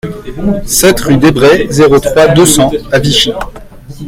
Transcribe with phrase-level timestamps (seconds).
[0.65, 3.33] sept rue Desbrest, zéro trois, deux cents à Vichy